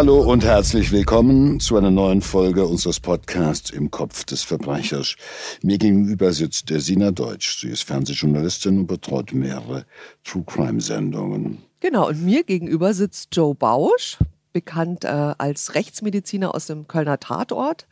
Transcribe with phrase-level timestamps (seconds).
[0.00, 5.16] hallo und herzlich willkommen zu einer neuen Folge unseres Podcasts Im Kopf des Verbrechers.
[5.62, 7.60] Mir gegenüber sitzt der Sina Deutsch.
[7.60, 9.84] Sie ist Fernsehjournalistin und betreut mehrere
[10.24, 11.58] True Crime Sendungen.
[11.80, 14.16] Genau, und mir gegenüber sitzt Joe Bausch,
[14.54, 17.86] bekannt äh, als Rechtsmediziner aus dem Kölner Tatort.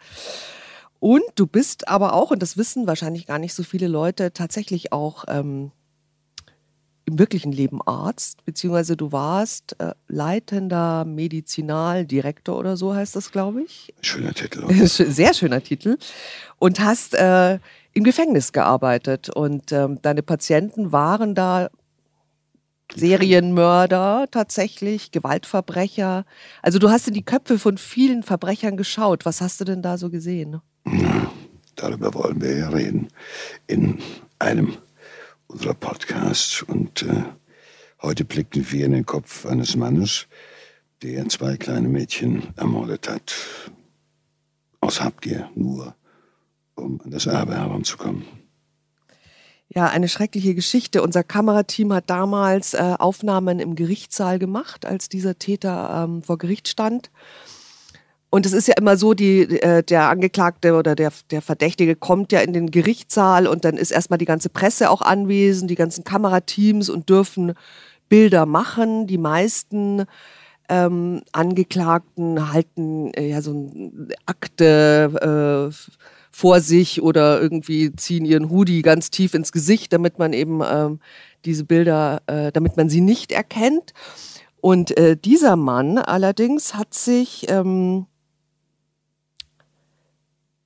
[1.00, 4.95] Und du bist aber auch, und das wissen wahrscheinlich gar nicht so viele Leute, tatsächlich
[4.95, 5.73] auch ähm,
[7.08, 13.62] im wirklichen Leben Arzt, beziehungsweise du warst äh, leitender Medizinaldirektor oder so heißt das, glaube
[13.62, 13.94] ich.
[14.02, 14.64] Schöner Titel.
[14.64, 14.86] Oder?
[14.86, 15.96] Sehr schöner Titel.
[16.58, 17.58] Und hast äh,
[17.94, 21.70] im Gefängnis gearbeitet und ähm, deine Patienten waren da
[22.94, 26.24] Serienmörder tatsächlich, Gewaltverbrecher.
[26.62, 29.24] Also du hast in die Köpfe von vielen Verbrechern geschaut.
[29.24, 30.60] Was hast du denn da so gesehen?
[30.84, 31.30] Na,
[31.76, 33.09] darüber wollen wir ja reden.
[33.66, 33.98] In
[34.38, 34.74] einem
[36.29, 36.62] Podcasts.
[36.62, 37.24] Und äh,
[38.02, 40.26] heute blickten wir in den Kopf eines Mannes,
[41.02, 43.34] der zwei kleine Mädchen ermordet hat.
[44.80, 45.95] Aus Habgier nur,
[46.74, 48.24] um an das Erbe heranzukommen.
[49.71, 51.02] Ja, eine schreckliche Geschichte.
[51.02, 56.68] Unser Kamerateam hat damals äh, Aufnahmen im Gerichtssaal gemacht, als dieser Täter ähm, vor Gericht
[56.68, 57.10] stand.
[58.30, 62.30] Und es ist ja immer so, die, äh, der Angeklagte oder der, der Verdächtige kommt
[62.30, 66.04] ja in den Gerichtssaal und dann ist erstmal die ganze Presse auch anwesend, die ganzen
[66.04, 67.54] Kamerateams und dürfen
[68.10, 69.06] Bilder machen.
[69.06, 70.04] Die meisten
[70.69, 75.97] ähm, Angeklagten halten äh, ja so eine Akte äh,
[76.31, 81.00] vor sich oder irgendwie ziehen ihren Hoodie ganz tief ins Gesicht, damit man eben ähm,
[81.47, 83.94] diese Bilder, äh, damit man sie nicht erkennt.
[84.60, 88.06] Und äh, dieser Mann allerdings hat sich ähm,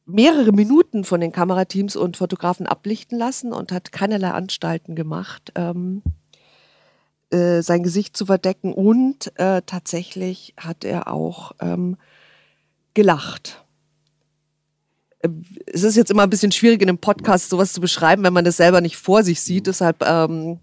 [0.05, 6.03] mehrere Minuten von den Kamerateams und Fotografen ablichten lassen und hat keinerlei Anstalten gemacht, ähm,
[7.31, 8.73] äh, sein Gesicht zu verdecken.
[8.73, 11.97] Und äh, tatsächlich hat er auch ähm,
[12.95, 13.65] gelacht.
[15.21, 15.29] Äh,
[15.67, 18.45] es ist jetzt immer ein bisschen schwierig in einem Podcast sowas zu beschreiben, wenn man
[18.45, 19.67] das selber nicht vor sich sieht.
[19.67, 20.59] Deshalb ähm,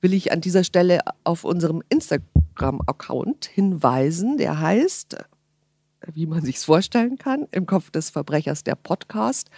[0.00, 4.36] will ich an dieser Stelle auf unserem Instagram-Account hinweisen.
[4.36, 5.16] Der heißt
[6.12, 9.50] wie man sich vorstellen kann, im Kopf des Verbrechers der Podcast.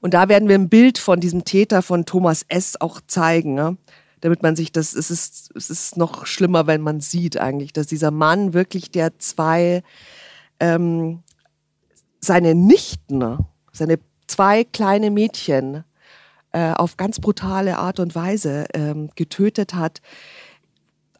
[0.00, 2.80] Und da werden wir ein Bild von diesem Täter von Thomas S.
[2.80, 3.76] auch zeigen, ne?
[4.20, 7.86] damit man sich das, es ist, es ist noch schlimmer, wenn man sieht eigentlich, dass
[7.86, 9.82] dieser Mann wirklich der zwei,
[10.58, 11.22] ähm,
[12.20, 13.38] seine Nichten, ne?
[13.72, 15.84] seine zwei kleine Mädchen
[16.52, 20.00] äh, auf ganz brutale Art und Weise ähm, getötet hat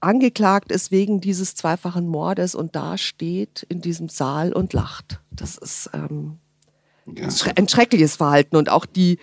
[0.01, 5.21] angeklagt ist wegen dieses zweifachen Mordes und da steht in diesem Saal und lacht.
[5.31, 6.39] Das ist ähm,
[7.07, 7.29] ja.
[7.57, 8.57] ein schreckliches Verhalten.
[8.57, 9.19] Und auch die,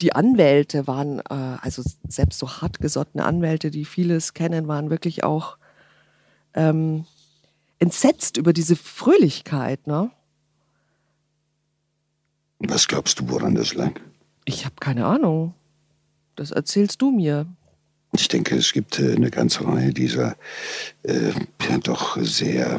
[0.00, 5.56] die Anwälte waren, äh, also selbst so hartgesottene Anwälte, die vieles kennen, waren wirklich auch
[6.54, 7.06] ähm,
[7.78, 9.86] entsetzt über diese Fröhlichkeit.
[9.86, 10.10] Ne?
[12.58, 13.92] Was glaubst du, woran das lag?
[14.44, 15.54] Ich habe keine Ahnung.
[16.36, 17.46] Das erzählst du mir.
[18.14, 20.36] Ich denke, es gibt äh, eine ganze Reihe dieser
[21.02, 21.32] äh,
[21.68, 22.78] ja, doch sehr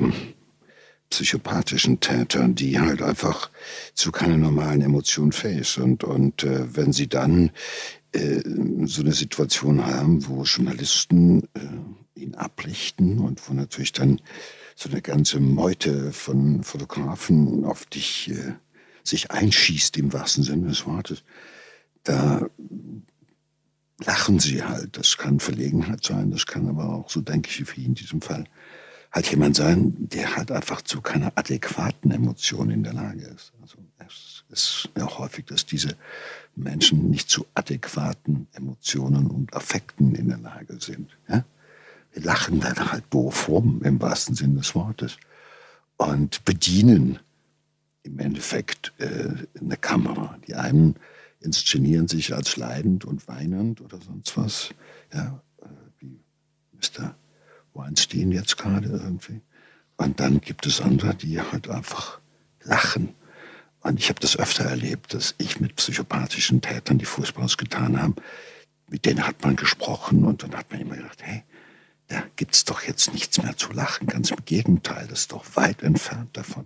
[1.10, 3.50] psychopathischen Tätern, die halt einfach
[3.94, 6.04] zu keiner normalen Emotion fähig sind.
[6.04, 7.52] Und äh, wenn sie dann
[8.14, 8.42] äh,
[8.86, 14.22] so eine Situation haben, wo Journalisten äh, ihn ablichten und wo natürlich dann
[14.76, 18.54] so eine ganze Meute von Fotografen auf dich äh,
[19.04, 21.24] sich einschießt, im wahrsten Sinne des Wortes,
[22.04, 22.48] da
[24.06, 24.98] lachen sie halt.
[24.98, 28.46] Das kann Verlegenheit sein, das kann aber auch, so denke ich, wie in diesem Fall,
[29.12, 33.54] halt jemand sein, der halt einfach zu keiner adäquaten Emotion in der Lage ist.
[33.62, 35.96] Also es ist ja häufig, dass diese
[36.56, 41.16] Menschen nicht zu adäquaten Emotionen und Affekten in der Lage sind.
[41.28, 41.46] Ja?
[42.12, 45.18] Wir lachen dann halt doof rum, im wahrsten Sinne des Wortes.
[45.98, 47.20] Und bedienen
[48.04, 50.38] im Endeffekt äh, eine Kamera.
[50.48, 50.96] Die einen
[51.44, 54.70] inszenieren sich als leidend und weinend oder sonst was.
[55.14, 55.66] Ja, äh,
[56.00, 56.20] wie
[56.74, 57.16] Mr.
[57.74, 59.42] Weinstein jetzt gerade irgendwie.
[59.98, 62.20] Und dann gibt es andere, die halt einfach
[62.64, 63.14] lachen.
[63.82, 68.16] Und ich habe das öfter erlebt, dass ich mit psychopathischen Tätern, die Fußballs getan haben,
[68.90, 71.44] mit denen hat man gesprochen und dann hat man immer gedacht, hey,
[72.08, 74.08] da gibt es doch jetzt nichts mehr zu lachen.
[74.08, 76.66] Ganz im Gegenteil, das ist doch weit entfernt davon.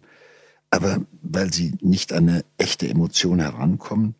[0.69, 4.15] Aber weil sie nicht an eine echte Emotion herankommen,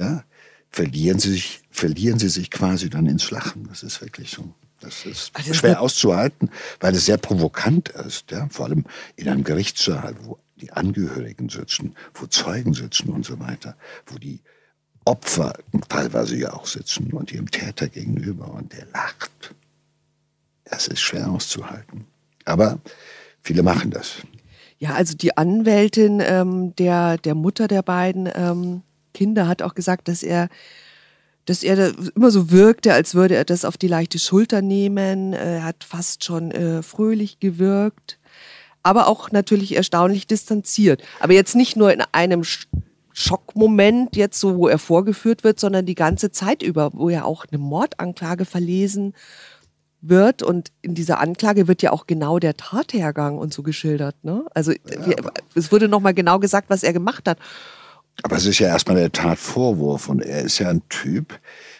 [0.00, 0.24] ja,
[0.70, 3.68] verlieren sie sich, verlieren sie sich quasi dann ins Lachen.
[3.68, 4.52] Das ist wirklich so.
[4.80, 6.50] Das ist also schwer auszuhalten,
[6.80, 8.86] weil es sehr provokant ist, ja, vor allem
[9.16, 13.76] in einem Gerichtssaal, wo die Angehörigen sitzen, wo Zeugen sitzen und so weiter,
[14.06, 14.40] wo die
[15.04, 15.52] Opfer
[15.90, 19.54] teilweise ja auch sitzen und ihrem Täter gegenüber und der lacht.
[20.64, 22.06] Das ist schwer auszuhalten.
[22.46, 22.78] Aber
[23.42, 24.16] viele machen das.
[24.78, 28.82] Ja, also die Anwältin ähm, der, der Mutter der beiden ähm,
[29.12, 30.48] Kinder hat auch gesagt, dass er,
[31.44, 35.32] dass er immer so wirkte, als würde er das auf die leichte Schulter nehmen.
[35.32, 38.18] Er hat fast schon äh, fröhlich gewirkt,
[38.82, 41.02] aber auch natürlich erstaunlich distanziert.
[41.18, 42.44] Aber jetzt nicht nur in einem
[43.12, 47.44] Schockmoment, jetzt so, wo er vorgeführt wird, sondern die ganze Zeit über, wo er auch
[47.50, 49.14] eine Mordanklage verlesen
[50.00, 54.16] wird und in dieser Anklage wird ja auch genau der Tathergang und so geschildert.
[54.22, 54.44] Ne?
[54.54, 55.06] Also ja.
[55.06, 55.16] wir,
[55.54, 57.38] es wurde nochmal genau gesagt, was er gemacht hat.
[58.22, 61.38] Aber es ist ja erstmal der Tatvorwurf und er ist ja ein Typ,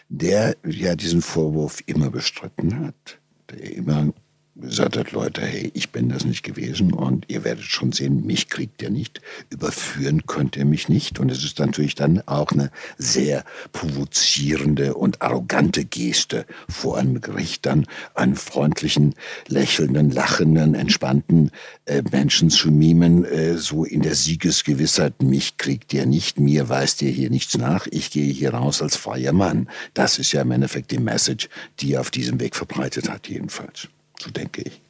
[0.09, 3.19] der ja diesen Vorwurf immer bestritten hat,
[3.49, 4.11] der immer
[4.61, 8.49] gesagt hat, Leute, hey, ich bin das nicht gewesen und ihr werdet schon sehen, mich
[8.49, 11.19] kriegt ihr nicht, überführen könnt ihr mich nicht.
[11.19, 17.65] Und es ist natürlich dann auch eine sehr provozierende und arrogante Geste vor einem Gericht
[17.65, 19.15] dann einen freundlichen,
[19.47, 21.51] lächelnden, lachenden, entspannten
[21.85, 27.01] äh, Menschen zu mimen, äh, so in der Siegesgewissheit, mich kriegt ihr nicht, mir weist
[27.01, 29.69] ihr hier nichts nach, ich gehe hier raus als freier Mann.
[29.93, 31.49] Das ist ja im Endeffekt die Message,
[31.79, 33.89] die er auf diesem Weg verbreitet hat, jedenfalls.
[34.21, 34.81] So denke ich.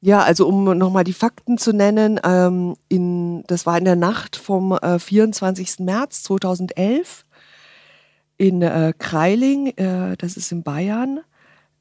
[0.00, 4.36] Ja, also um nochmal die Fakten zu nennen, ähm, in, das war in der Nacht
[4.36, 5.80] vom äh, 24.
[5.80, 7.24] März 2011
[8.36, 11.20] in äh, Kreiling, äh, das ist in Bayern,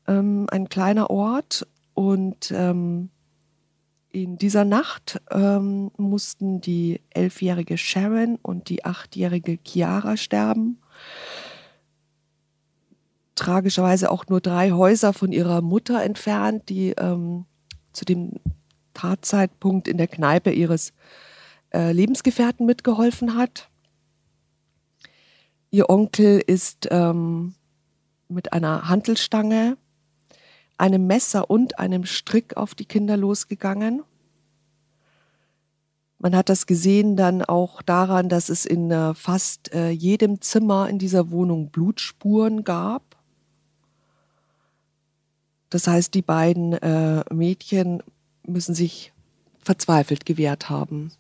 [0.08, 1.68] ähm, ein kleiner Ort.
[1.94, 3.10] Und ähm,
[4.10, 10.78] in dieser Nacht ähm, mussten die elfjährige Sharon und die achtjährige Chiara sterben
[13.42, 17.46] tragischerweise auch nur drei Häuser von ihrer Mutter entfernt, die ähm,
[17.92, 18.34] zu dem
[18.94, 20.94] Tatzeitpunkt in der Kneipe ihres
[21.74, 23.68] äh, Lebensgefährten mitgeholfen hat.
[25.72, 27.56] Ihr Onkel ist ähm,
[28.28, 29.76] mit einer Hantelstange,
[30.78, 34.04] einem Messer und einem Strick auf die Kinder losgegangen.
[36.20, 40.88] Man hat das gesehen dann auch daran, dass es in äh, fast äh, jedem Zimmer
[40.90, 43.11] in dieser Wohnung Blutspuren gab.
[45.72, 48.04] Das heißt, die beiden äh, Mädchen
[48.46, 49.14] müssen sich
[49.64, 51.12] verzweifelt gewehrt haben.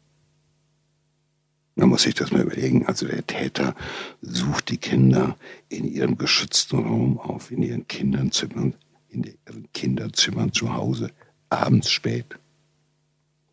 [1.76, 2.86] Man muss sich das mal überlegen.
[2.86, 3.76] Also der Täter
[4.22, 5.38] sucht die Kinder
[5.70, 8.76] in ihrem geschützten Raum auf, in ihren Kinderzimmern,
[9.08, 11.12] in ihren Kinderzimmern zu Hause,
[11.50, 12.26] abends spät.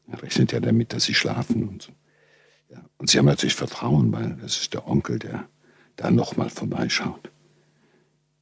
[0.08, 1.92] Er rechnet ja damit, dass sie schlafen und so.
[2.70, 2.84] Ja.
[2.98, 5.48] Und sie haben natürlich Vertrauen, weil das ist der Onkel, der
[5.94, 7.30] da nochmal vorbeischaut.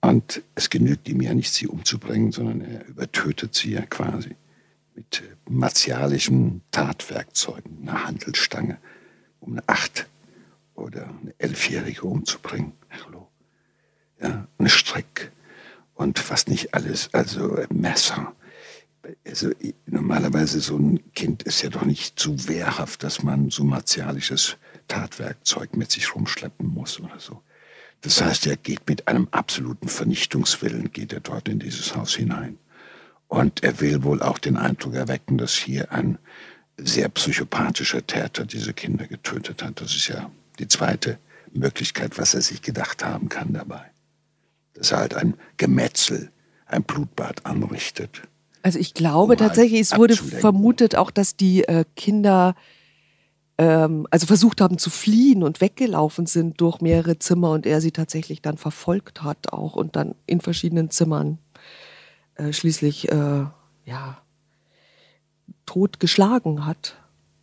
[0.06, 4.37] Und es genügt ihm ja nicht, sie umzubringen, sondern er übertötet sie ja quasi
[4.94, 8.79] mit äh, martialischen Tatwerkzeugen, einer Handelstange,
[9.41, 10.06] um eine Acht-
[10.76, 12.73] oder eine Elfjährige umzubringen.
[13.05, 13.26] Hallo.
[14.23, 15.32] Ja, eine Strick
[15.94, 18.32] und was nicht alles, also Messer.
[19.26, 19.50] Also
[19.87, 24.56] normalerweise so ein Kind ist ja doch nicht zu wehrhaft, dass man so martialisches
[24.87, 27.43] Tatwerkzeug mit sich rumschleppen muss oder so.
[28.03, 32.59] Das heißt, er geht mit einem absoluten Vernichtungswillen, geht er dort in dieses Haus hinein.
[33.29, 36.19] Und er will wohl auch den Eindruck erwecken, dass hier ein
[36.77, 39.81] sehr psychopathischer Täter diese Kinder getötet hat.
[39.81, 41.19] Das ist ja die zweite
[41.53, 43.83] Möglichkeit, was er sich gedacht haben kann dabei.
[44.75, 46.31] Dass er halt ein Gemetzel,
[46.67, 48.23] ein Blutbad anrichtet.
[48.62, 52.55] Also ich glaube um tatsächlich, halt es wurde vermutet auch, dass die äh, Kinder
[53.59, 57.93] ähm, also versucht haben zu fliehen und weggelaufen sind durch mehrere Zimmer und er sie
[57.93, 61.39] tatsächlich dann verfolgt hat auch und dann in verschiedenen Zimmern
[62.35, 63.47] äh, schließlich äh,
[63.85, 64.19] ja
[65.65, 66.97] tot geschlagen hat.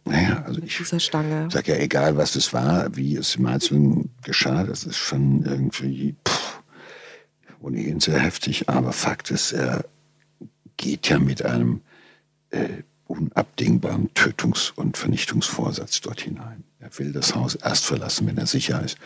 [0.05, 4.83] Naja, also ich sage ja, egal was es war, wie es im Einzelnen geschah, das
[4.83, 6.61] ist schon irgendwie pff,
[7.61, 8.67] ohnehin sehr heftig.
[8.67, 9.85] Aber Fakt ist, er
[10.75, 11.81] geht ja mit einem
[12.49, 16.63] äh, unabdingbaren Tötungs- und Vernichtungsvorsatz dort hinein.
[16.79, 18.97] Er will das Haus erst verlassen, wenn er sicher ist,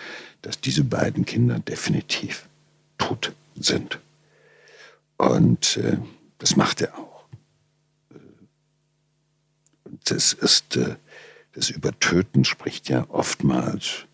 [0.42, 2.48] dass diese beiden Kinder definitiv
[2.98, 4.00] tot sind.
[5.18, 5.98] Und äh,
[6.38, 7.25] das macht er auch.
[9.84, 10.96] Und das ist, äh,
[11.54, 14.06] das Übertöten spricht ja oftmals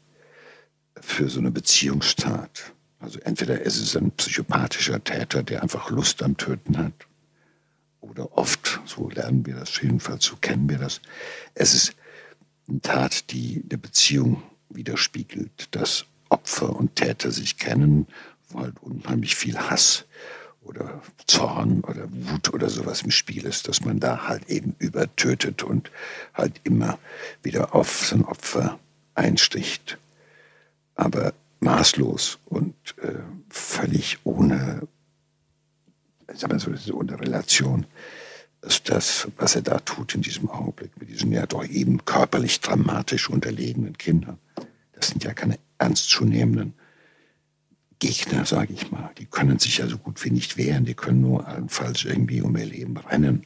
[1.00, 2.74] für so eine Beziehungstat.
[3.00, 6.94] Also entweder ist es ein psychopathischer Täter, der einfach Lust am Töten hat,
[8.03, 11.01] oder oft, so lernen wir das jedenfalls, so kennen wir das,
[11.55, 11.95] es ist
[12.67, 18.07] eine Tat, die eine Beziehung widerspiegelt, dass Opfer und Täter sich kennen,
[18.50, 20.05] wo halt unheimlich viel Hass
[20.62, 25.63] oder Zorn oder Wut oder sowas im Spiel ist, dass man da halt eben übertötet
[25.63, 25.91] und
[26.33, 26.98] halt immer
[27.41, 28.79] wieder auf sein Opfer
[29.15, 29.98] einsticht.
[30.95, 33.19] Aber maßlos und äh,
[33.50, 34.88] völlig ohne
[36.34, 37.86] sagen wir so, ohne Relation
[38.63, 42.62] dass das, was er da tut in diesem Augenblick mit diesen ja doch eben körperlich
[42.62, 44.38] dramatisch unterlegenen Kindern,
[44.94, 46.74] das sind ja keine ernstzunehmenden
[48.00, 49.12] Gegner, sage ich mal.
[49.18, 52.56] Die können sich ja so gut wie nicht wehren, die können nur allenfalls irgendwie um
[52.56, 53.46] ihr Leben rennen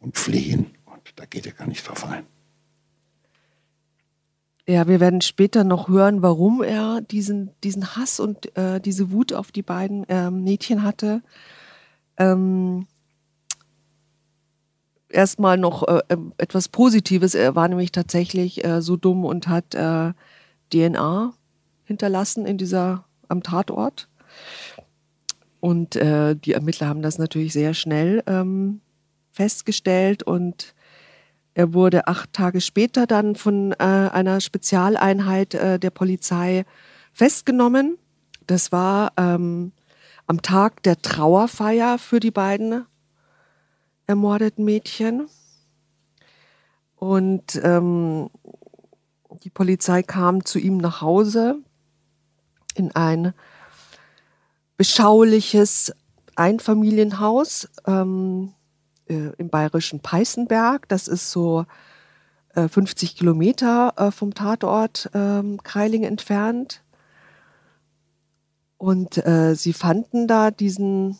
[0.00, 0.70] und fliehen.
[0.86, 2.24] Und da geht er gar nicht drauf ein.
[4.66, 9.34] Ja, wir werden später noch hören, warum er diesen, diesen Hass und äh, diese Wut
[9.34, 11.22] auf die beiden äh, Mädchen hatte.
[12.18, 12.86] Ähm,
[15.08, 17.34] Erstmal noch äh, ähm, etwas Positives.
[17.34, 20.12] Er war nämlich tatsächlich äh, so dumm und hat äh,
[20.72, 21.32] DNA
[21.84, 24.08] hinterlassen in dieser am Tatort.
[25.60, 28.80] Und äh, die Ermittler haben das natürlich sehr schnell ähm,
[29.30, 30.74] festgestellt und
[31.54, 36.66] er wurde acht Tage später dann von äh, einer Spezialeinheit äh, der Polizei
[37.12, 37.96] festgenommen.
[38.46, 39.72] Das war ähm,
[40.26, 42.86] am Tag der Trauerfeier für die beiden
[44.06, 45.28] ermordeten Mädchen.
[46.96, 48.30] Und ähm,
[49.44, 51.58] die Polizei kam zu ihm nach Hause
[52.74, 53.34] in ein
[54.76, 55.92] beschauliches
[56.34, 57.68] Einfamilienhaus.
[57.86, 58.52] Ähm,
[59.08, 60.88] äh, im bayerischen Peißenberg.
[60.88, 61.66] Das ist so
[62.54, 66.82] äh, 50 Kilometer äh, vom Tatort ähm, Kreiling entfernt.
[68.78, 71.18] Und äh, sie fanden da diesen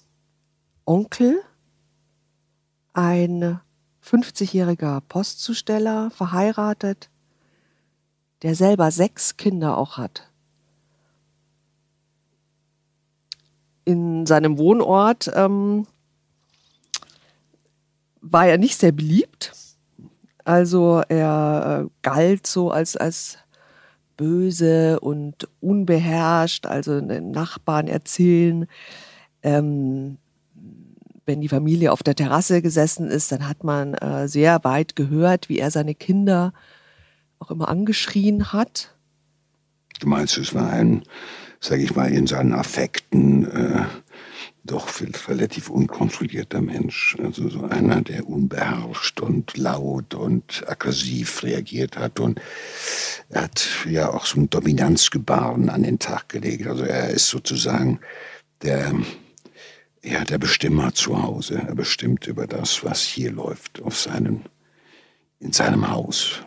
[0.85, 1.41] Onkel,
[2.93, 3.61] ein
[4.05, 7.11] 50-jähriger Postzusteller, verheiratet,
[8.43, 10.31] der selber sechs Kinder auch hat.
[13.85, 15.87] In seinem Wohnort ähm,
[18.21, 19.53] war er nicht sehr beliebt.
[20.45, 23.39] Also er äh, galt so als, als
[24.17, 26.67] böse und unbeherrscht.
[26.67, 28.67] Also den Nachbarn erzählen,
[29.43, 30.19] ähm,
[31.27, 35.49] wenn die Familie auf der Terrasse gesessen ist, dann hat man äh, sehr weit gehört,
[35.49, 36.53] wie er seine Kinder
[37.39, 38.95] auch immer angeschrien hat.
[40.01, 41.03] Du meinst, es war ein,
[41.61, 43.85] sag ich mal, in seinen Affekten äh,
[44.67, 44.89] doch
[45.29, 47.17] relativ unkontrollierter Mensch.
[47.23, 52.21] Also so einer, der unbeherrscht und laut und aggressiv reagiert hat.
[52.21, 52.41] Und
[53.29, 56.67] er hat ja auch so ein Dominanzgebaren an den Tag gelegt.
[56.67, 58.01] Also er ist sozusagen
[58.63, 58.95] der,
[60.03, 61.63] ja, der Bestimmer zu Hause.
[61.67, 64.45] Er bestimmt über das, was hier läuft auf seinen,
[65.41, 66.43] in seinem Haus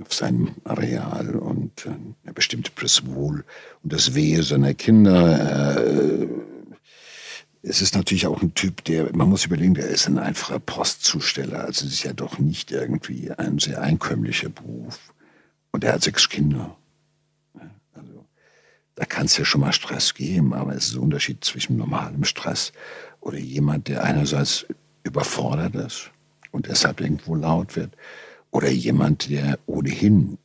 [0.00, 1.90] auf seinem Areal und äh,
[2.24, 3.44] er bestimmt das Wohl
[3.82, 5.76] und das Wehe seiner Kinder.
[5.76, 6.26] Äh,
[7.62, 11.64] es ist natürlich auch ein Typ, der, man muss überlegen, der ist ein einfacher Postzusteller.
[11.64, 14.98] Also es ist ja doch nicht irgendwie ein sehr einkömmlicher Beruf.
[15.70, 16.76] Und er hat sechs Kinder.
[17.94, 18.26] Also
[18.96, 22.24] da kann es ja schon mal Stress geben, aber es ist ein Unterschied zwischen normalem
[22.24, 22.72] Stress
[23.20, 24.66] oder jemand, der einerseits
[25.04, 26.10] überfordert ist
[26.50, 27.92] und deshalb irgendwo laut wird
[28.50, 30.38] oder jemand, der ohnehin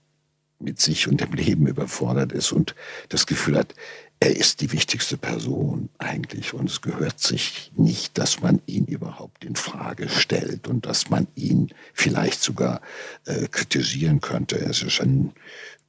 [0.60, 2.76] mit sich und dem Leben überfordert ist und
[3.10, 3.76] das Gefühl hat,
[4.20, 9.46] er ist die wichtigste Person eigentlich und es gehört sich nicht, dass man ihn überhaupt
[9.46, 12.82] in Frage stellt und dass man ihn vielleicht sogar
[13.26, 14.60] äh, kritisieren könnte.
[14.60, 15.34] Er ist ein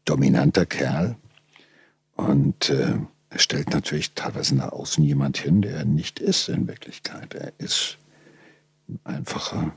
[0.04, 1.16] dominanter Kerl
[2.16, 2.98] und äh,
[3.30, 7.34] er stellt natürlich teilweise nach außen jemand hin, der er nicht ist in Wirklichkeit.
[7.34, 7.96] Er ist
[8.88, 9.72] ein einfacher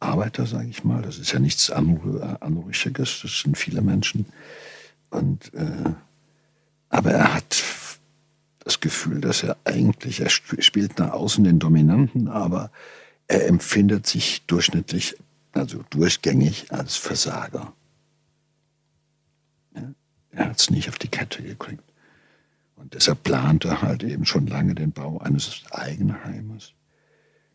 [0.00, 1.02] Arbeiter, sage ich mal.
[1.02, 4.26] Das ist ja nichts Anrüchiges, das sind viele Menschen.
[5.10, 5.94] Und äh,
[6.92, 7.64] aber er hat
[8.60, 12.70] das Gefühl, dass er eigentlich, er spielt nach außen den Dominanten, aber
[13.26, 15.16] er empfindet sich durchschnittlich,
[15.52, 17.72] also durchgängig als Versager.
[20.32, 21.82] Er hat es nicht auf die Kette gekriegt.
[22.76, 26.74] Und deshalb plant er halt eben schon lange den Bau eines Eigenheimes.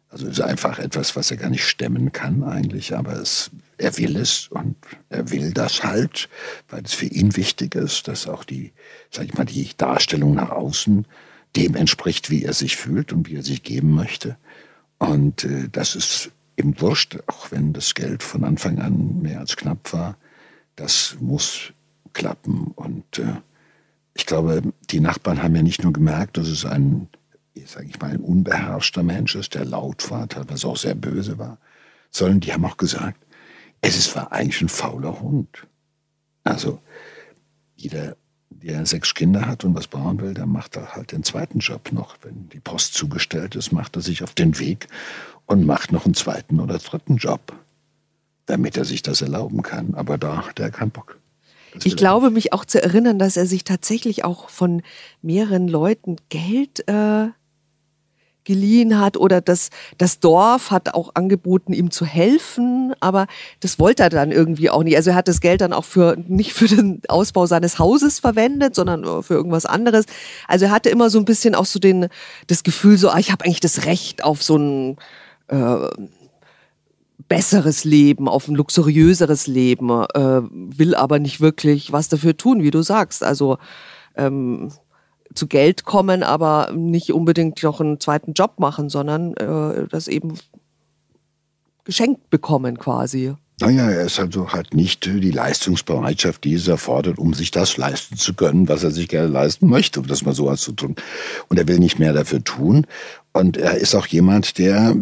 [0.09, 3.97] Also es ist einfach etwas, was er gar nicht stemmen kann eigentlich, aber es, er
[3.97, 4.75] will es und
[5.09, 6.29] er will das halt,
[6.69, 8.71] weil es für ihn wichtig ist, dass auch die,
[9.11, 11.05] sag ich mal, die Darstellung nach außen
[11.55, 14.37] dem entspricht, wie er sich fühlt und wie er sich geben möchte.
[14.97, 19.55] Und äh, das ist ihm wurscht, auch wenn das Geld von Anfang an mehr als
[19.55, 20.17] knapp war.
[20.75, 21.73] Das muss
[22.13, 22.71] klappen.
[22.75, 23.35] Und äh,
[24.13, 27.07] ich glaube, die Nachbarn haben ja nicht nur gemerkt, dass es ein
[27.65, 31.57] sage ich mal, ein unbeherrschter Mensch ist, der laut war, teilweise auch sehr böse war,
[32.11, 33.23] sondern die haben auch gesagt,
[33.81, 35.67] es ist war eigentlich ein fauler Hund.
[36.43, 36.79] Also
[37.75, 38.15] jeder,
[38.49, 41.91] der sechs Kinder hat und was bauen will, der macht da halt den zweiten Job
[41.91, 42.17] noch.
[42.21, 44.87] Wenn die Post zugestellt ist, macht er sich auf den Weg
[45.45, 47.53] und macht noch einen zweiten oder dritten Job,
[48.45, 49.93] damit er sich das erlauben kann.
[49.93, 51.19] Aber da hat er keinen Bock.
[51.83, 54.81] Ich glaube, mich auch zu erinnern, dass er sich tatsächlich auch von
[55.21, 57.27] mehreren Leuten Geld äh,
[58.47, 63.27] geliehen hat oder das, das Dorf hat auch angeboten, ihm zu helfen, aber
[63.59, 64.95] das wollte er dann irgendwie auch nicht.
[64.95, 68.73] Also er hat das Geld dann auch für, nicht für den Ausbau seines Hauses verwendet,
[68.73, 70.05] sondern für irgendwas anderes.
[70.47, 72.07] Also er hatte immer so ein bisschen auch so den,
[72.47, 74.97] das Gefühl so, ah, ich habe eigentlich das Recht auf so ein,
[75.49, 75.89] äh,
[77.27, 82.71] besseres Leben, auf ein luxuriöseres Leben, äh, will aber nicht wirklich was dafür tun, wie
[82.71, 83.21] du sagst.
[83.21, 83.57] Also
[84.15, 84.71] ähm,
[85.33, 90.35] zu Geld kommen, aber nicht unbedingt noch einen zweiten Job machen, sondern äh, das eben
[91.83, 93.33] geschenkt bekommen quasi.
[93.59, 98.15] Naja, er ist also halt nicht die Leistungsbereitschaft, die es erfordert, um sich das leisten
[98.15, 100.97] zu können, was er sich gerne leisten möchte, um das mal so auszudrücken.
[101.47, 102.85] Und er will nicht mehr dafür tun.
[103.33, 104.95] Und er ist auch jemand, der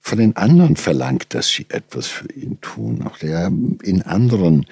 [0.00, 3.02] von den anderen verlangt, dass sie etwas für ihn tun.
[3.02, 3.50] Auch der
[3.82, 4.66] in anderen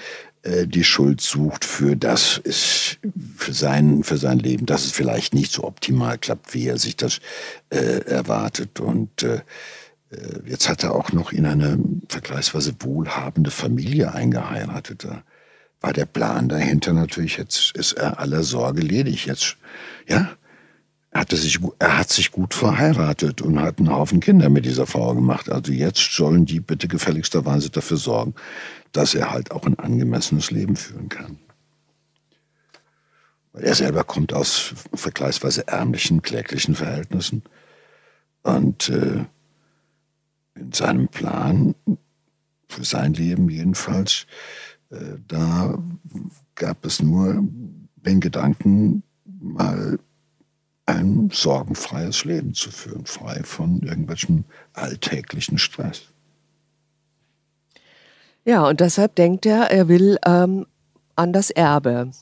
[0.66, 2.98] die Schuld sucht für das ist
[3.36, 6.96] für sein für sein Leben, dass es vielleicht nicht so optimal klappt, wie er sich
[6.96, 7.20] das
[7.70, 8.78] äh, erwartet.
[8.80, 9.40] Und äh,
[10.10, 15.04] äh, jetzt hat er auch noch in eine vergleichsweise wohlhabende Familie eingeheiratet.
[15.04, 15.22] Da
[15.80, 19.26] war der Plan dahinter natürlich, jetzt ist er aller Sorge ledig.
[19.26, 19.56] Jetzt,
[20.06, 20.30] ja,
[21.18, 25.14] hatte sich, er hat sich gut verheiratet und hat einen Haufen Kinder mit dieser Frau
[25.14, 25.50] gemacht.
[25.50, 28.34] Also jetzt sollen die bitte gefälligsterweise dafür sorgen,
[28.92, 31.38] dass er halt auch ein angemessenes Leben führen kann.
[33.52, 37.42] Er selber kommt aus vergleichsweise ärmlichen, kläglichen Verhältnissen.
[38.42, 39.24] Und äh,
[40.54, 41.74] in seinem Plan,
[42.68, 44.26] für sein Leben jedenfalls,
[44.90, 45.78] äh, da
[46.54, 47.42] gab es nur
[47.96, 49.98] den Gedanken, mal
[50.86, 56.02] ein sorgenfreies Leben zu führen, frei von irgendwelchem alltäglichen Stress.
[58.44, 60.66] Ja, und deshalb denkt er, er will ähm,
[61.16, 62.12] an das Erbe.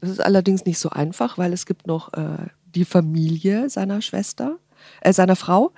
[0.00, 4.58] Das ist allerdings nicht so einfach, weil es gibt noch äh, die Familie seiner Schwester,
[5.02, 5.72] äh, seiner Frau.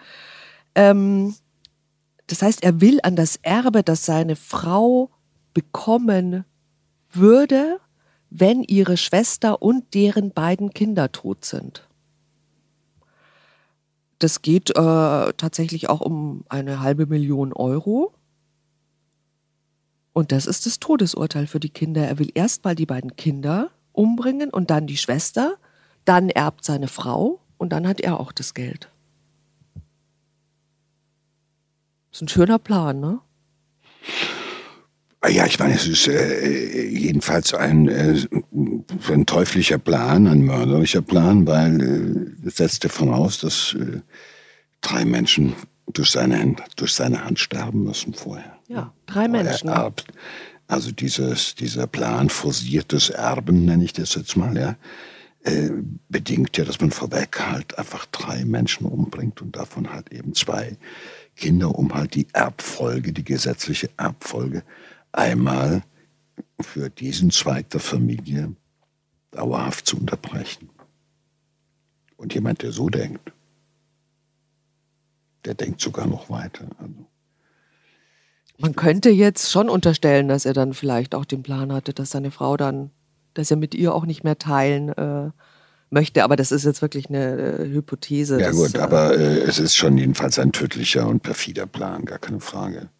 [0.77, 1.35] Ähm,
[2.29, 5.11] das heißt, er will an das Erbe, das seine Frau
[5.53, 6.45] bekommen
[7.11, 7.81] würde,
[8.31, 11.90] wenn ihre Schwester und deren beiden Kinder tot sind.
[14.21, 18.13] Das geht äh, tatsächlich auch um eine halbe Million Euro.
[20.13, 22.07] Und das ist das Todesurteil für die Kinder.
[22.07, 25.57] Er will erst mal die beiden Kinder umbringen und dann die Schwester,
[26.05, 28.91] dann erbt seine Frau und dann hat er auch das Geld.
[32.13, 33.21] Ist ein schöner Plan, ne?
[35.23, 38.27] Ah ja, ich meine, es ist äh, jedenfalls ein, äh,
[39.09, 41.81] ein teuflischer Plan, ein mörderischer Plan, weil
[42.43, 44.01] äh, es setzt voraus, dass äh,
[44.81, 45.55] drei Menschen
[45.93, 48.57] durch seine, durch seine Hand sterben müssen vorher.
[48.69, 49.69] Ja, drei Menschen.
[49.69, 50.07] Erbt.
[50.69, 54.77] Also dieses, dieser Plan forciertes Erben, nenne ich das jetzt mal, ja,
[55.43, 55.71] äh,
[56.09, 60.77] bedingt ja, dass man vorweg halt einfach drei Menschen umbringt und davon halt eben zwei
[61.37, 64.63] Kinder, um halt die Erbfolge, die gesetzliche Erbfolge
[65.13, 65.83] einmal
[66.61, 68.55] für diesen Zweig der Familie
[69.31, 70.71] dauerhaft zu unterbrechen.
[72.17, 73.33] Und jemand, der so denkt,
[75.45, 76.67] der denkt sogar noch weiter.
[76.79, 77.07] Also,
[78.59, 82.31] Man könnte jetzt schon unterstellen, dass er dann vielleicht auch den Plan hatte, dass seine
[82.31, 82.91] Frau dann,
[83.35, 85.31] dass er mit ihr auch nicht mehr teilen äh,
[85.89, 86.25] möchte.
[86.25, 88.41] Aber das ist jetzt wirklich eine äh, Hypothese.
[88.41, 92.19] Ja gut, äh, aber äh, es ist schon jedenfalls ein tödlicher und perfider Plan, gar
[92.19, 92.91] keine Frage.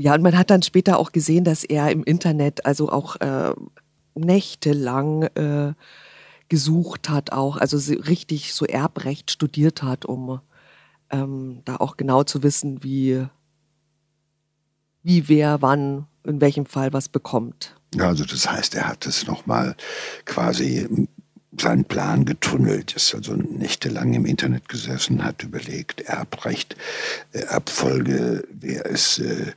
[0.00, 3.52] Ja, und man hat dann später auch gesehen, dass er im Internet also auch äh,
[4.14, 5.74] nächtelang äh,
[6.48, 10.40] gesucht hat, auch, also so richtig so Erbrecht studiert hat, um
[11.10, 13.26] ähm, da auch genau zu wissen, wie,
[15.02, 17.76] wie wer wann in welchem Fall was bekommt.
[17.94, 19.76] Ja, also das heißt, er hat es nochmal
[20.24, 21.08] quasi
[21.58, 26.76] seinen Plan getunnelt, ist also nächtelang im Internet gesessen, hat überlegt, Erbrecht,
[27.32, 29.52] äh, Erbfolge, wer ist äh,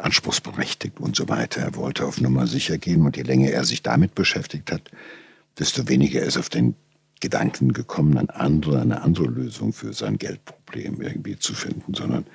[0.00, 1.60] anspruchsberechtigt und so weiter.
[1.62, 4.90] Er wollte auf Nummer sicher gehen und je länger er sich damit beschäftigt hat,
[5.58, 6.74] desto weniger ist auf den
[7.20, 12.26] Gedanken gekommen, eine andere, eine andere Lösung für sein Geldproblem irgendwie zu finden, sondern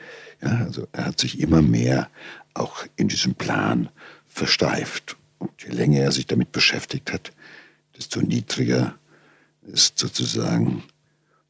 [0.41, 2.09] ja, also er hat sich immer mehr
[2.53, 3.89] auch in diesem Plan
[4.27, 5.17] versteift.
[5.39, 7.31] Und je länger er sich damit beschäftigt hat,
[7.97, 8.95] desto niedriger
[9.63, 10.83] ist sozusagen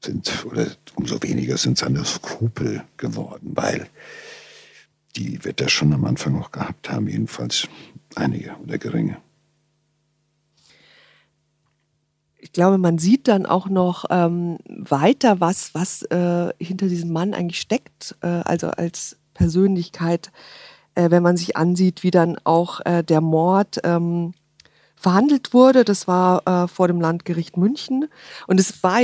[0.06, 3.88] sind oder umso weniger sind seine Skrupel geworden, weil
[5.15, 7.67] die wird er schon am Anfang auch gehabt haben, jedenfalls
[8.15, 9.17] einige oder geringe.
[12.38, 17.34] Ich glaube, man sieht dann auch noch ähm, weiter, was, was äh, hinter diesem Mann
[17.34, 20.32] eigentlich steckt, äh, also als Persönlichkeit,
[20.93, 24.34] äh, wenn man sich ansieht, wie dann auch äh, der Mord ähm,
[24.95, 25.84] verhandelt wurde.
[25.86, 28.10] Das war äh, vor dem Landgericht München.
[28.47, 28.99] Und es war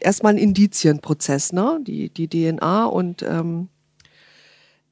[0.00, 1.78] erstmal ein Indizienprozess, ne?
[1.82, 3.68] die, die DNA und ähm,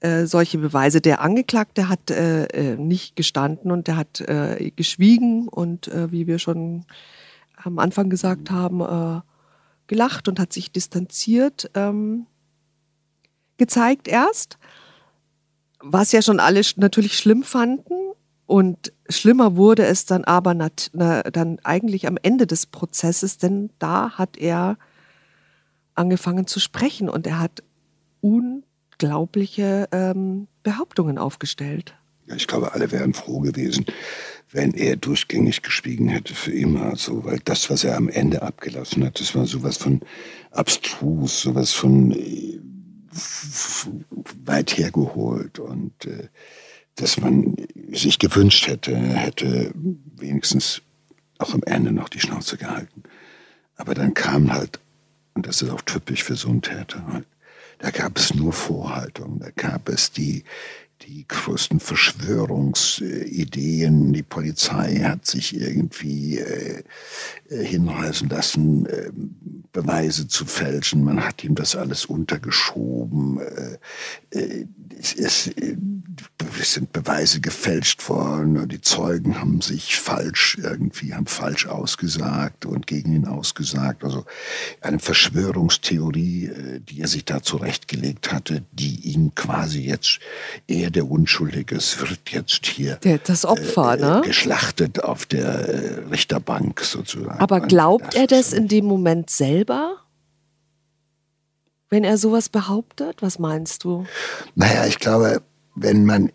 [0.05, 1.01] äh, solche Beweise.
[1.01, 6.27] Der Angeklagte hat äh, äh nicht gestanden und der hat äh, geschwiegen und äh, wie
[6.27, 6.85] wir schon
[7.57, 9.23] am Anfang gesagt haben,
[9.87, 11.71] gelacht und hat sich distanziert.
[11.75, 12.27] Ähm,
[13.57, 14.59] gezeigt erst,
[15.81, 17.95] was ja schon alle natürlich schlimm fanden.
[18.47, 24.11] Und schlimmer wurde es dann aber na, dann eigentlich am Ende des Prozesses, denn da
[24.11, 24.77] hat er
[25.95, 27.63] angefangen zu sprechen und er hat
[28.95, 31.95] unglaubliche ähm, Behauptungen aufgestellt.
[32.35, 33.85] Ich glaube, alle wären froh gewesen,
[34.51, 36.97] wenn er durchgängig geschwiegen hätte für immer.
[36.97, 40.01] So, weil das, was er am Ende abgelassen hat, das war sowas von
[40.51, 42.61] abstrus, sowas von äh,
[44.45, 46.29] weit hergeholt und äh,
[46.97, 47.57] dass man
[47.91, 49.73] sich gewünscht hätte, hätte
[50.17, 50.81] wenigstens
[51.39, 53.03] auch am Ende noch die Schnauze gehalten.
[53.77, 54.79] Aber dann kam halt,
[55.35, 57.27] und das ist auch typisch für so einen Täter, halt,
[57.79, 60.45] da gab es nur Vorhaltungen, da gab es die,
[61.07, 64.13] die größten Verschwörungsideen.
[64.13, 66.83] Die Polizei hat sich irgendwie äh,
[67.51, 69.11] äh, hinreißen lassen, äh,
[69.73, 71.03] Beweise zu fälschen.
[71.05, 73.41] Man hat ihm das alles untergeschoben.
[74.31, 75.51] Es, es,
[76.63, 78.69] sind Beweise gefälscht worden.
[78.69, 84.05] Die Zeugen haben sich falsch irgendwie, haben falsch ausgesagt und gegen ihn ausgesagt.
[84.05, 84.25] Also
[84.81, 90.21] eine Verschwörungstheorie, die er sich da zurechtgelegt hatte, die ihn quasi jetzt
[90.69, 94.23] eher der Unschuldige ist, wird jetzt hier der, das Opfer, äh, ne?
[94.25, 97.41] geschlachtet auf der äh, Richterbank sozusagen.
[97.41, 99.99] Aber glaubt er das in dem Moment selber?
[101.91, 104.07] Wenn er sowas behauptet, was meinst du?
[104.55, 105.43] Naja, ich glaube,
[105.75, 106.33] wenn man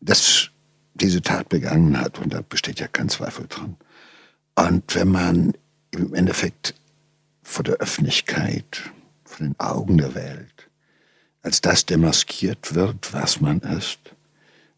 [0.00, 0.50] das,
[0.94, 3.76] diese Tat begangen hat, und da besteht ja kein Zweifel dran,
[4.56, 5.54] und wenn man
[5.90, 6.74] im Endeffekt
[7.42, 8.82] vor der Öffentlichkeit,
[9.24, 10.53] vor den Augen der Welt,
[11.44, 13.98] als das demaskiert wird, was man ist,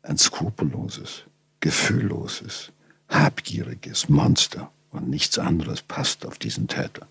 [0.02, 1.22] ein skrupelloses,
[1.60, 2.72] gefühlloses,
[3.08, 7.06] habgieriges Monster und nichts anderes passt auf diesen Täter.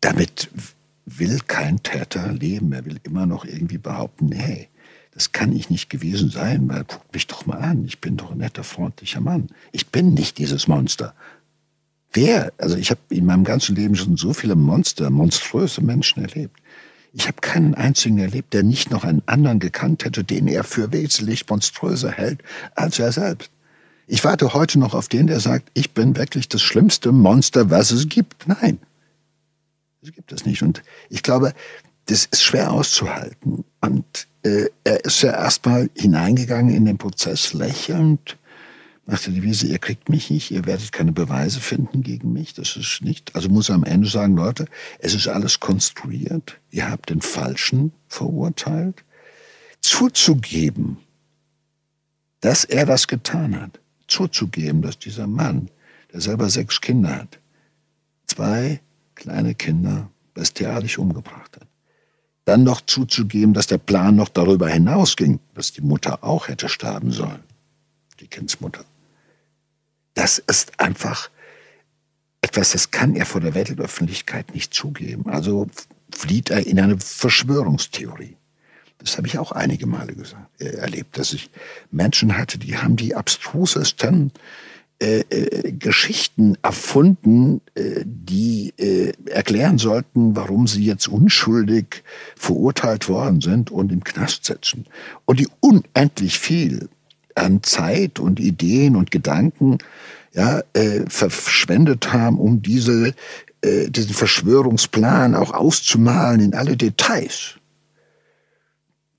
[0.00, 0.50] Damit
[1.04, 2.72] will kein Täter leben.
[2.72, 4.68] Er will immer noch irgendwie behaupten, hey,
[5.12, 8.32] das kann ich nicht gewesen sein, weil guckt mich doch mal an, ich bin doch
[8.32, 9.48] ein netter, freundlicher Mann.
[9.70, 11.14] Ich bin nicht dieses Monster.
[12.12, 12.52] Wer?
[12.56, 16.58] Also ich habe in meinem ganzen Leben schon so viele Monster, monströse Menschen erlebt.
[17.16, 20.92] Ich habe keinen einzigen erlebt, der nicht noch einen anderen gekannt hätte, den er für
[20.92, 22.42] wesentlich monströser hält
[22.74, 23.50] als er selbst.
[24.08, 27.92] Ich warte heute noch auf den, der sagt, ich bin wirklich das schlimmste Monster, was
[27.92, 28.48] es gibt.
[28.48, 28.78] Nein,
[30.02, 30.62] das gibt es nicht.
[30.62, 31.52] Und ich glaube,
[32.06, 33.64] das ist schwer auszuhalten.
[33.80, 38.36] Und äh, er ist ja erstmal hineingegangen in den Prozess lächelnd
[39.06, 42.76] nach der Devise, ihr kriegt mich nicht, ihr werdet keine Beweise finden gegen mich, das
[42.76, 43.34] ist nicht.
[43.34, 44.66] Also muss er am Ende sagen, Leute,
[44.98, 49.04] es ist alles konstruiert, ihr habt den Falschen verurteilt.
[49.82, 50.96] Zuzugeben,
[52.40, 55.68] dass er das getan hat, zuzugeben, dass dieser Mann,
[56.12, 57.38] der selber sechs Kinder hat,
[58.26, 58.80] zwei
[59.14, 61.68] kleine Kinder bestialisch umgebracht hat.
[62.46, 67.10] Dann noch zuzugeben, dass der Plan noch darüber hinausging, dass die Mutter auch hätte sterben
[67.10, 67.42] sollen,
[68.20, 68.84] die Kindsmutter
[70.14, 71.30] das ist einfach
[72.40, 75.28] etwas, das kann er vor der Weltöffentlichkeit nicht zugeben.
[75.28, 75.66] Also
[76.12, 78.36] flieht er in eine Verschwörungstheorie.
[78.98, 81.50] Das habe ich auch einige Male gesagt, äh, erlebt, dass ich
[81.90, 84.32] Menschen hatte, die haben die abstrusesten
[85.02, 92.04] äh, äh, Geschichten erfunden, äh, die äh, erklären sollten, warum sie jetzt unschuldig
[92.36, 94.86] verurteilt worden sind und im Knast sitzen.
[95.24, 96.88] Und die unendlich viel
[97.34, 99.78] an Zeit und Ideen und Gedanken
[100.32, 103.14] ja, äh, verschwendet haben, um diese,
[103.62, 107.54] äh, diesen Verschwörungsplan auch auszumalen in alle Details.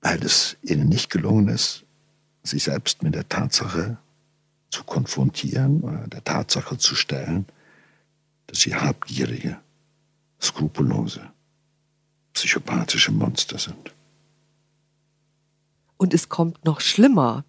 [0.00, 1.84] Weil es ihnen nicht gelungen ist,
[2.42, 3.98] sich selbst mit der Tatsache
[4.70, 7.46] zu konfrontieren oder der Tatsache zu stellen,
[8.46, 9.58] dass sie habgierige,
[10.40, 11.22] skrupellose,
[12.34, 13.94] psychopathische Monster sind.
[15.96, 17.44] Und es kommt noch schlimmer.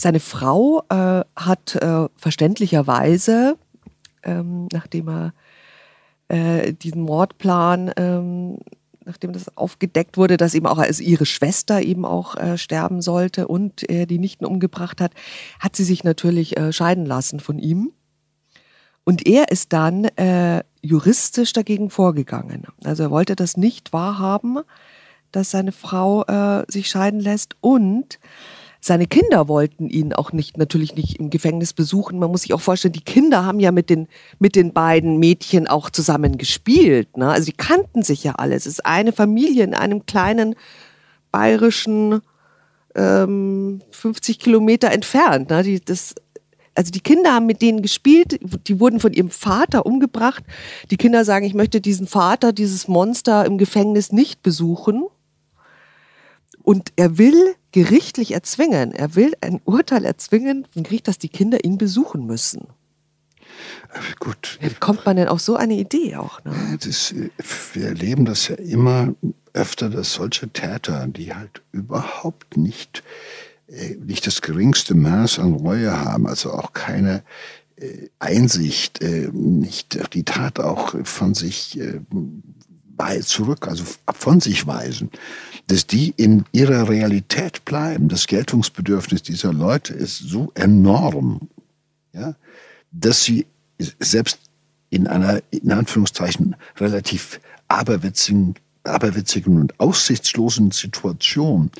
[0.00, 3.58] Seine Frau äh, hat äh, verständlicherweise,
[4.22, 5.34] ähm, nachdem er
[6.28, 8.56] äh, diesen Mordplan, ähm,
[9.04, 13.46] nachdem das aufgedeckt wurde, dass eben auch also ihre Schwester eben auch äh, sterben sollte
[13.46, 15.12] und die Nichten umgebracht hat,
[15.58, 17.92] hat sie sich natürlich äh, scheiden lassen von ihm.
[19.04, 22.62] Und er ist dann äh, juristisch dagegen vorgegangen.
[22.84, 24.60] Also er wollte das nicht wahrhaben,
[25.30, 26.24] dass seine Frau
[26.68, 28.18] sich scheiden lässt und
[28.80, 32.18] seine Kinder wollten ihn auch nicht, natürlich nicht im Gefängnis besuchen.
[32.18, 35.68] Man muss sich auch vorstellen, die Kinder haben ja mit den, mit den beiden Mädchen
[35.68, 37.16] auch zusammen gespielt.
[37.18, 37.28] Ne?
[37.28, 38.54] Also die kannten sich ja alle.
[38.54, 40.54] Es ist eine Familie in einem kleinen
[41.30, 42.22] bayerischen
[42.94, 45.50] ähm, 50 Kilometer entfernt.
[45.50, 45.62] Ne?
[45.62, 46.14] Die, das,
[46.74, 50.42] also die Kinder haben mit denen gespielt, die wurden von ihrem Vater umgebracht.
[50.90, 55.04] Die Kinder sagen, ich möchte diesen Vater, dieses Monster im Gefängnis nicht besuchen.
[56.62, 61.64] Und er will gerichtlich erzwingen, er will ein Urteil erzwingen vom Gericht, dass die Kinder
[61.64, 62.66] ihn besuchen müssen.
[64.18, 64.58] Gut.
[64.60, 66.42] Wie kommt man denn auf so eine Idee auch?
[66.44, 66.78] Ne?
[66.82, 67.14] Das,
[67.72, 69.14] wir erleben das ja immer
[69.52, 73.02] öfter, dass solche Täter, die halt überhaupt nicht,
[73.68, 77.24] äh, nicht das geringste Maß an Reue haben, also auch keine
[77.76, 81.80] äh, Einsicht, äh, nicht die Tat auch von sich
[83.22, 83.84] zurück, also
[84.14, 85.10] von sich weisen,
[85.66, 88.08] dass die in ihrer Realität bleiben.
[88.08, 91.48] Das Geltungsbedürfnis dieser Leute ist so enorm,
[92.12, 92.34] ja,
[92.92, 93.46] dass sie
[93.98, 94.38] selbst
[94.90, 101.70] in einer, in Anführungszeichen, relativ aberwitzigen, aberwitzigen und aussichtslosen Situation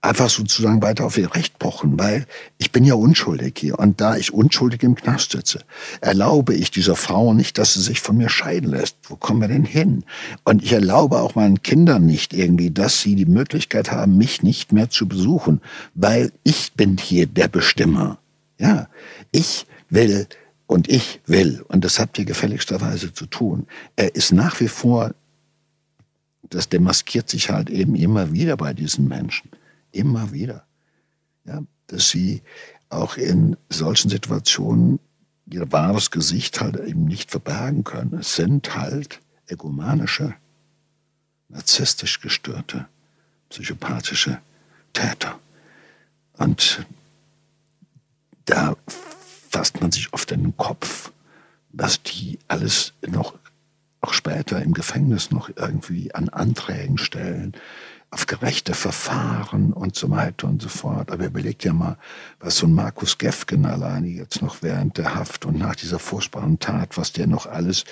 [0.00, 2.26] einfach sozusagen weiter auf ihr Recht pochen, weil
[2.58, 3.78] ich bin ja unschuldig hier.
[3.78, 5.60] Und da ich unschuldig im Knast sitze,
[6.00, 8.96] erlaube ich dieser Frau nicht, dass sie sich von mir scheiden lässt.
[9.04, 10.04] Wo kommen wir denn hin?
[10.44, 14.72] Und ich erlaube auch meinen Kindern nicht irgendwie, dass sie die Möglichkeit haben, mich nicht
[14.72, 15.60] mehr zu besuchen,
[15.94, 18.18] weil ich bin hier der Bestimmer.
[18.58, 18.88] Ja,
[19.32, 20.26] ich will
[20.66, 23.66] und ich will, und das habt ihr gefälligsterweise zu tun.
[23.96, 25.14] Er ist nach wie vor,
[26.48, 29.50] das demaskiert sich halt eben immer wieder bei diesen Menschen
[29.96, 30.64] immer wieder.
[31.44, 32.42] Ja, dass sie
[32.88, 34.98] auch in solchen Situationen
[35.50, 38.14] ihr wahres Gesicht halt eben nicht verbergen können.
[38.18, 40.34] Es sind halt egomanische,
[41.48, 42.86] narzisstisch gestörte,
[43.48, 44.40] psychopathische
[44.92, 45.38] Täter.
[46.36, 46.84] Und
[48.46, 48.76] da
[49.50, 51.12] fasst man sich oft in den Kopf,
[51.70, 53.34] was die alles noch
[54.00, 57.54] auch später im Gefängnis noch irgendwie an Anträgen stellen,
[58.16, 61.10] auf gerechte Verfahren und so weiter und so fort.
[61.10, 61.98] Aber überlegt ja mal,
[62.40, 66.58] was so ein Markus Gefgen alleine jetzt noch während der Haft und nach dieser furchtbaren
[66.58, 67.84] Tat, was der noch alles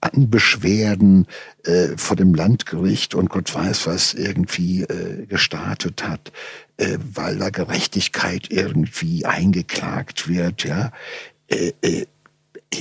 [0.00, 1.26] an Beschwerden
[1.64, 6.30] äh, vor dem Landgericht und Gott weiß was irgendwie äh, gestartet hat,
[6.76, 10.92] äh, weil da Gerechtigkeit irgendwie eingeklagt wird, ja.
[11.48, 12.06] Äh, äh,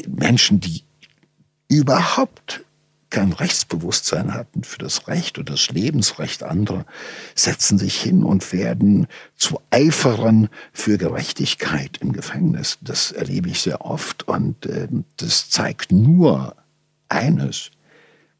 [0.07, 0.83] Menschen, die
[1.69, 2.63] überhaupt
[3.13, 6.83] kein Rechtsbewusstsein hatten für das Recht oder das Lebensrecht anderer,
[7.35, 12.79] setzen sich hin und werden zu Eiferern für Gerechtigkeit im Gefängnis.
[12.81, 16.55] Das erlebe ich sehr oft und äh, das zeigt nur
[17.07, 17.69] eines,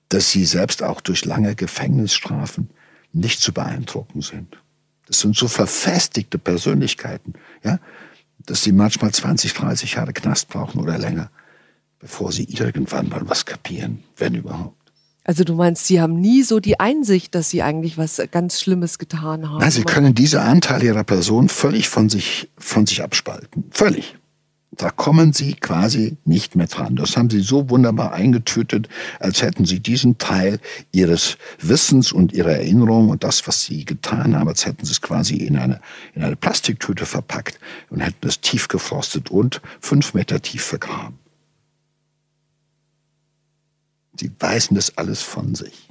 [0.10, 2.72] dass sie selbst auch durch lange Gefängnisstrafen
[3.14, 4.58] nicht zu beeindrucken sind.
[5.06, 7.78] Das sind so verfestigte Persönlichkeiten, ja,
[8.40, 11.30] dass sie manchmal 20, 30 Jahre Knast brauchen oder länger
[12.04, 14.92] bevor sie irgendwann mal was kapieren, wenn überhaupt.
[15.24, 19.00] Also du meinst, sie haben nie so die Einsicht, dass sie eigentlich was ganz Schlimmes
[19.00, 19.60] getan haben?
[19.60, 23.64] Nein, sie können diese Anteile ihrer Person völlig von sich, von sich abspalten.
[23.72, 24.18] Völlig.
[24.72, 26.98] Da kommen sie quasi nicht mehr dran.
[26.98, 28.90] Das haben sie so wunderbar eingetütet,
[29.20, 30.60] als hätten sie diesen Teil
[30.92, 35.02] ihres Wissens und ihrer Erinnerung und das, was sie getan haben, als hätten sie es
[35.02, 35.80] quasi in eine,
[36.16, 41.23] in eine Plastiktüte verpackt und hätten es tief gefrostet und fünf Meter tief vergraben.
[44.24, 45.90] Sie weisen das alles von sich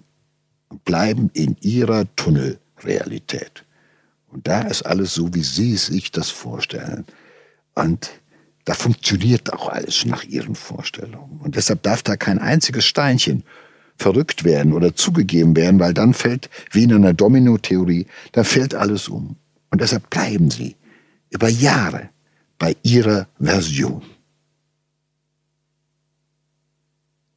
[0.70, 3.66] und bleiben in ihrer Tunnelrealität.
[4.28, 7.04] Und da ist alles so, wie Sie sich das vorstellen.
[7.74, 8.10] Und
[8.64, 11.40] da funktioniert auch alles nach Ihren Vorstellungen.
[11.42, 13.44] Und deshalb darf da kein einziges Steinchen
[13.98, 19.08] verrückt werden oder zugegeben werden, weil dann fällt, wie in einer Domino-Theorie, da fällt alles
[19.08, 19.36] um.
[19.68, 20.76] Und deshalb bleiben Sie
[21.28, 22.08] über Jahre
[22.58, 24.02] bei Ihrer Version.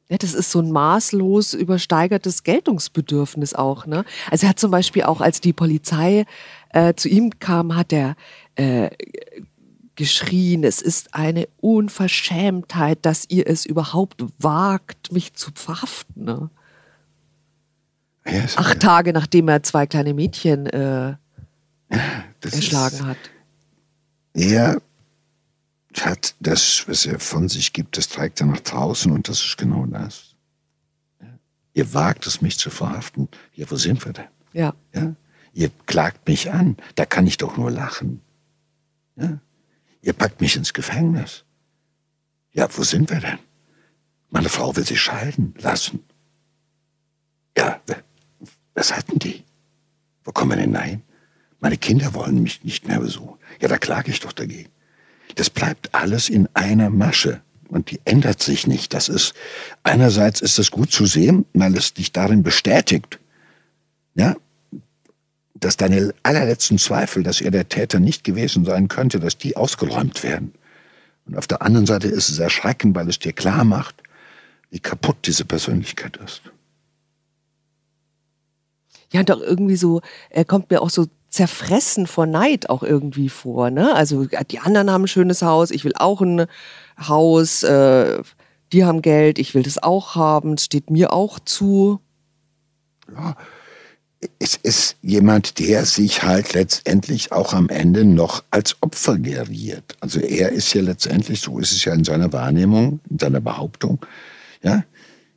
[0.08, 3.86] Ja, das ist so ein maßlos übersteigertes Geltungsbedürfnis auch.
[3.86, 4.04] Ne?
[4.30, 6.26] Also er hat zum Beispiel auch, als die Polizei
[6.70, 8.14] äh, zu ihm kam, hat er
[8.54, 8.90] äh,
[9.96, 16.24] geschrien, es ist eine Unverschämtheit, dass ihr es überhaupt wagt, mich zu verhaften.
[16.24, 16.50] Ne?
[18.28, 21.14] Ja, Acht Tage nachdem er zwei kleine Mädchen äh,
[22.42, 23.16] erschlagen ist, hat.
[24.34, 24.76] Ja,
[26.04, 29.56] hat das, was er von sich gibt, das trägt er nach draußen und das ist
[29.56, 30.34] genau das.
[31.72, 33.28] Ihr wagt es, mich zu verhaften.
[33.52, 34.28] Ja, wo sind wir denn?
[34.52, 34.74] Ja.
[34.94, 35.14] ja.
[35.52, 38.22] Ihr klagt mich an, da kann ich doch nur lachen.
[39.16, 39.38] Ja.
[40.00, 41.44] Ihr packt mich ins Gefängnis.
[42.52, 43.38] Ja, wo sind wir denn?
[44.30, 46.02] Meine Frau will sich scheiden lassen.
[47.56, 47.80] Ja,
[48.74, 49.44] was hatten die?
[50.24, 51.02] Wo kommen wir denn dahin?
[51.60, 53.38] Meine Kinder wollen mich nicht mehr besuchen.
[53.60, 54.70] Ja, da klage ich doch dagegen.
[55.36, 58.94] Das bleibt alles in einer Masche und die ändert sich nicht.
[58.94, 59.34] Das ist,
[59.82, 63.20] einerseits ist es gut zu sehen, weil es dich darin bestätigt,
[64.14, 64.34] ja,
[65.54, 70.22] dass deine allerletzten Zweifel, dass er der Täter nicht gewesen sein könnte, dass die ausgeräumt
[70.22, 70.52] werden.
[71.26, 74.02] Und auf der anderen Seite ist es erschreckend, weil es dir klar macht,
[74.70, 76.42] wie kaputt diese Persönlichkeit ist.
[79.12, 83.70] Ja, doch irgendwie so, er kommt mir auch so zerfressen vor Neid auch irgendwie vor.
[83.70, 83.94] Ne?
[83.94, 86.46] Also die anderen haben ein schönes Haus, ich will auch ein
[86.98, 88.22] Haus, äh,
[88.72, 92.00] die haben Geld, ich will das auch haben, es steht mir auch zu.
[93.14, 93.36] Ja,
[94.38, 99.94] es ist jemand, der sich halt letztendlich auch am Ende noch als Opfer geriert.
[100.00, 104.00] Also er ist ja letztendlich, so ist es ja in seiner Wahrnehmung, in seiner Behauptung,
[104.62, 104.84] ja,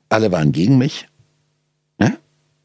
[0.07, 1.08] alle waren gegen mich?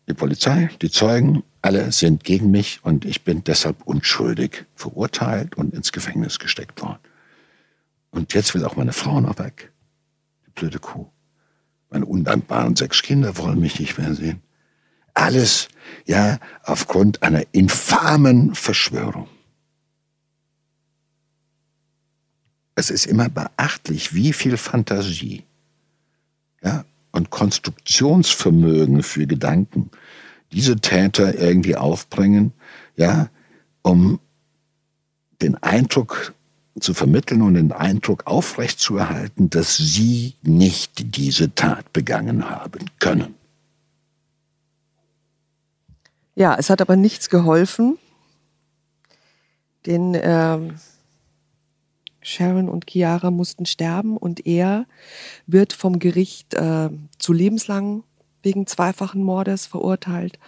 [0.08, 5.72] Die Polizei, die Zeugen, alle sind gegen mich und ich bin deshalb unschuldig verurteilt und
[5.72, 6.98] ins Gefängnis gesteckt worden.
[8.10, 9.72] Und jetzt will auch meine Frau noch weg.
[10.46, 11.06] Die blöde Kuh.
[11.90, 14.42] Meine undankbaren sechs Kinder wollen mich nicht mehr sehen.
[15.14, 15.68] Alles,
[16.06, 19.28] ja, aufgrund einer infamen Verschwörung.
[22.74, 25.44] Es ist immer beachtlich, wie viel Fantasie
[26.64, 26.84] ja,
[27.14, 29.90] und Konstruktionsvermögen für Gedanken
[30.52, 32.52] diese Täter irgendwie aufbringen,
[32.96, 33.28] ja,
[33.82, 34.18] um
[35.40, 36.34] den Eindruck
[36.80, 43.34] zu vermitteln und den Eindruck aufrechtzuerhalten, dass sie nicht diese Tat begangen haben können.
[46.34, 47.96] Ja, es hat aber nichts geholfen.
[49.86, 50.74] Denn ähm,
[52.24, 54.86] Sharon und Chiara mussten sterben und er
[55.46, 58.02] wird vom Gericht äh, zu lebenslang
[58.42, 60.38] wegen zweifachen Mordes verurteilt.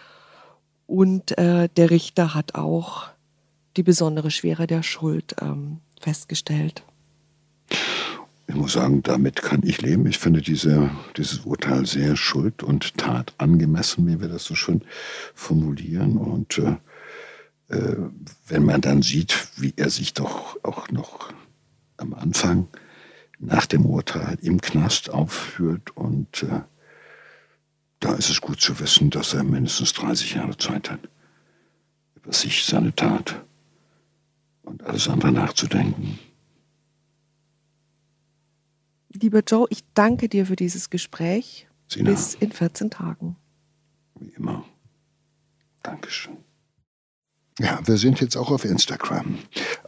[0.86, 3.08] Und äh, der Richter hat auch
[3.76, 6.82] die besondere Schwere der Schuld ähm, festgestellt.
[8.48, 10.06] Ich muss sagen, damit kann ich leben.
[10.06, 14.82] Ich finde diese, dieses Urteil sehr schuld- und tat angemessen, wie wir das so schön
[15.34, 16.16] formulieren.
[16.16, 16.76] Und äh,
[17.68, 17.96] äh,
[18.46, 21.32] wenn man dann sieht, wie er sich doch auch noch
[22.26, 22.66] Anfang
[23.38, 26.62] nach dem Urteil im Knast aufführt und äh,
[28.00, 31.00] da ist es gut zu wissen, dass er mindestens 30 Jahre Zeit hat,
[32.16, 33.44] über sich, seine Tat
[34.62, 36.18] und alles andere nachzudenken.
[39.10, 41.68] Lieber Joe, ich danke dir für dieses Gespräch.
[41.88, 43.36] Sina, Bis in 14 Tagen.
[44.18, 44.64] Wie immer.
[45.82, 46.36] Dankeschön.
[47.58, 49.38] Ja, wir sind jetzt auch auf Instagram.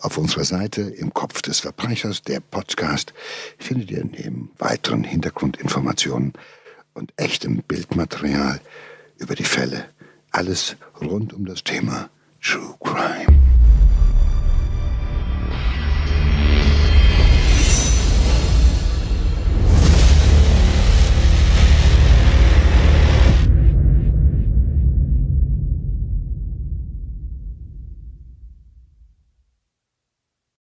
[0.01, 3.13] Auf unserer Seite im Kopf des Verbrechers, der Podcast,
[3.59, 6.33] findet ihr neben weiteren Hintergrundinformationen
[6.95, 8.61] und echtem Bildmaterial
[9.19, 9.85] über die Fälle
[10.31, 12.09] alles rund um das Thema
[12.41, 13.48] True Crime.